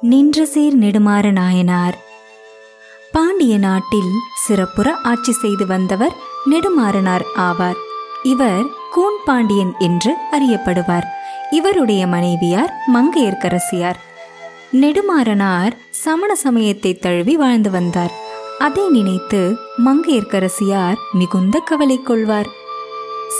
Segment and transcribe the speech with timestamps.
[0.00, 1.98] நின்ற சீர் நெடுமாற நாயனார்.
[3.12, 4.12] பாண்டிய நாட்டில்
[4.46, 6.16] சிறப்புற ஆட்சி செய்து வந்தவர்
[6.50, 7.74] நெடுமாறனார் ஆவார்.
[8.22, 11.02] இவர் கூன் பாண்டியன் என்று அறியப்படுவார்.
[11.50, 13.94] இவருடைய மனைவியார் மங்கையர்க்கரசியார்.
[14.72, 18.12] நெடுமாறனார் சமண சமயத்தை தழுவி வாழ்ந்து வந்தார்.
[18.58, 22.46] அதை நினைத்து மங்கையர்க்கரசியார் மிகுந்த கவலை கொள்வார்.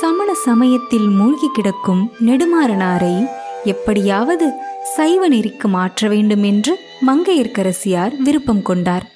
[0.00, 3.28] சமண சமயத்தில் மூழ்கி கிடக்கும் நெடுமாறனாரை
[3.64, 4.46] எப்படியாவது
[4.96, 6.72] சைவ நெறிக்கு மாற்ற வேண்டும் என்று
[7.06, 9.12] மங்கையர்க்கரசியார் விருப்பம் கொண்டார்.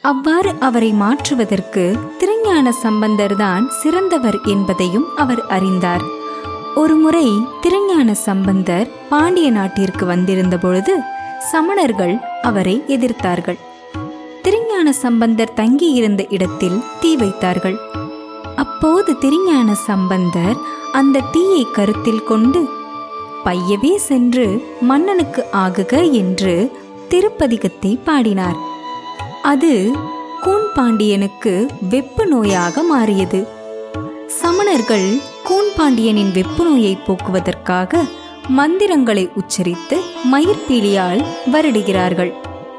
[0.00, 6.04] அவ்வாறு அவரை மாற்றுவதற்கு திருஞான சம்பந்தர்தான் சிறந்தவர் என்பதையும் அவர் அறிந்தார்.
[6.76, 7.26] ஒருமுறை
[7.60, 10.98] திருஞான சம்பந்தர் பாண்டிய நாட்டிற்கு வந்திருந்த பொழுது
[11.52, 13.58] சமணர்கள் அவரை எதிர்த்தார்கள்.
[14.42, 17.78] திருஞான சம்பந்தர் தங்கியிருந்த இடத்தில் தீ வைத்தார்கள்.
[18.56, 20.56] அப்போது திருஞான சம்பந்தர்
[20.92, 22.60] அந்த தீயை கருத்தில் கொண்டு
[23.44, 24.46] பையவே சென்று
[24.80, 26.54] மன்னனுக்கு ஆகுக என்று
[27.08, 28.58] திருப்பதிகத்தை பாடினார்.
[29.42, 29.92] அது
[30.40, 33.40] கூன் பாண்டியனுக்கு வெப்பு நோயாக மாறியது.
[34.40, 35.08] சமணர்கள்
[35.44, 38.02] கூன் பாண்டியனின் வெப்பு நோயை போக்குவதற்காக
[38.48, 39.96] மந்திரங்களை உச்சரித்து
[40.32, 42.32] மயிர்பீலியால் வருடுகிறார்கள்.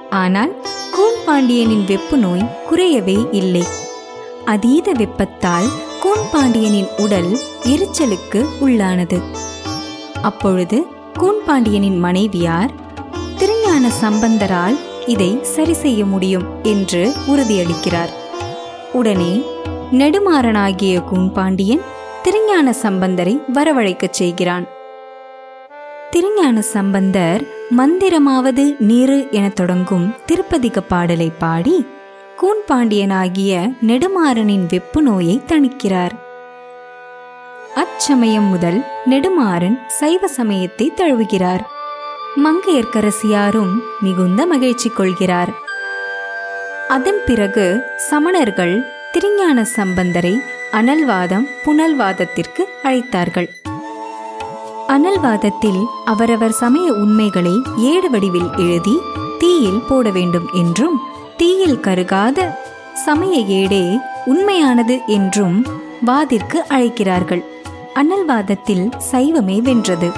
[0.10, 0.54] ஆனால்
[0.92, 3.66] கூன் பாண்டியனின் வெப்பு நோய் குறையவே இல்லை.
[4.46, 7.32] அதீத வெப்பத்தால் கூன் பாண்டியனின் உடல்
[7.64, 9.50] எரிச்சலுக்கு உள்ளானது.
[10.22, 12.70] அப்பொழுது கூன் பாண்டியனின் மனைவியார்
[13.38, 18.10] திருஞான சம்பந்தரால் இதை சரி செய்ய முடியும் என்று உறுதியளிக்கிறார்.
[18.94, 19.42] உடனே
[19.92, 21.82] நெடுமாறனாகிய கூன்பாண்டியன்
[22.24, 24.66] திருஞான சம்பந்தரை வரவழைக்கச் செய்கிறான்.
[26.12, 27.44] திருஞான சம்பந்தர்
[27.78, 31.86] மந்திரமாவது நீரு என தொடங்கும் திருப்பதிக பாடலை பாடி
[32.42, 36.12] கூன்பாண்டியனாகிய நெடுமாறனின் வெப்பு நோயை தணிக்கிறார்.
[37.76, 41.62] அச்சமயம் முதல் நெடுமாறன் சைவ சமயத்தை தழுவுகிறார்.
[42.38, 45.50] மங்கையர்க்கரசியாரும் மிகுந்த மகிழ்ச்சி கொள்கிறார்.
[46.88, 53.50] அதன் பிறகு சமணர்கள் திருஞான சம்பந்தரை அனல்வாதம் புனல்வாதத்திற்கு அழைத்தார்கள்.
[54.88, 59.00] அனல்வாதத்தில் அவரவர் சமய உண்மைகளை ஏடு வடிவில் எழுதி
[59.38, 61.02] தீயில் போட வேண்டும் என்றும்
[61.38, 62.58] தீயில் கருகாத
[62.94, 65.66] சமய ஏடே உண்மையானது என்றும்
[66.06, 67.51] வாதிற்கு அழைக்கிறார்கள்.
[67.96, 70.12] அனல்வாதத்தில் சைவமே வென்றது.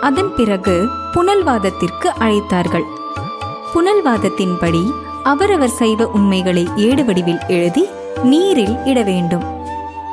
[0.00, 2.84] அதன் பிறகு புனல்வாதத்திற்கு அழைத்தார்கள்.
[3.74, 4.90] புனல்வாதத்தின்படி
[5.22, 7.88] அவரவர் சைவ உண்மைகளை ஏடு வடிவில் எழுதி
[8.22, 9.44] நீரில் இட வேண்டும்.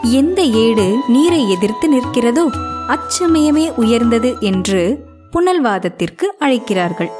[0.03, 2.45] எந்த ஏடு நீரை எதிர்த்து நிற்கிறதோ
[2.87, 7.11] அச்சமயமே உயர்ந்தது என்று புனல்வாதத்திற்கு அழைக்கிறார்கள்.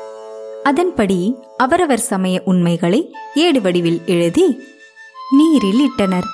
[0.63, 4.61] அதன்படி அவரவர் சமய உண்மைகளை ஏடு வடிவில் எழுதி
[5.37, 6.27] நீரில் இட்டனர்.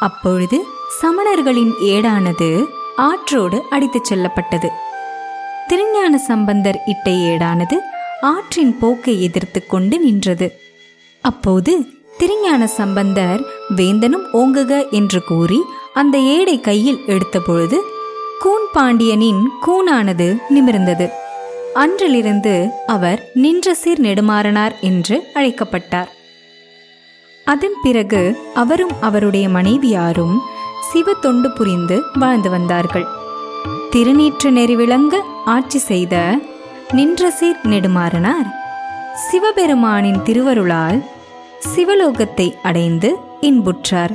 [0.00, 0.64] அப்பொழுது
[0.98, 2.64] சமணர்களின் ஏடானது
[2.96, 4.68] ஆற்றோடு அடித்துச் செல்லப்பட்டது.
[5.66, 7.76] திருஞான சம்பந்தர் இட்ட ஏடானது
[8.20, 10.52] ஆற்றின் போக்கை எதிர்த்து கொண்டு நின்றது.
[11.20, 11.86] அப்போது
[12.18, 13.40] திருஞான சம்பந்தர்
[13.76, 15.60] வேந்தனும் ஓங்குக என்று கூறி
[15.94, 17.80] அந்த ஏடை கையில் எடுத்தபொழுது
[18.38, 21.08] கூன் பாண்டியனின் கூனானது நிமிர்ந்தது.
[21.74, 26.10] அன்றிலிருந்து அவர் நின்ற சீர் நெடுமாறனார் என்று அழைக்கப்பட்டார்.
[27.44, 30.40] அதன் பிறகு அவரும் அவருடைய மனைவியாரும்
[30.92, 33.06] சிவ தொண்டு புரிந்து வாழ்ந்து வந்தார்கள்.
[33.90, 35.14] திருநீற்று நெறிவிளங்க
[35.44, 36.38] ஆட்சி செய்த
[36.92, 38.48] நின்றசீர் நெடுமாறனார்.
[39.26, 41.04] சிவபெருமானின் திருவருளால்
[41.74, 44.14] சிவலோகத்தை அடைந்து இன்புற்றார்.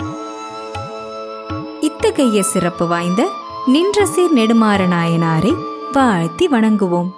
[1.82, 3.30] இத்தகைய சிறப்பு வாய்ந்த
[3.68, 5.54] நின்றசீர் நெடுமாறநாயனாரை
[5.92, 7.12] வாழ்த்தி வணங்குவோம்.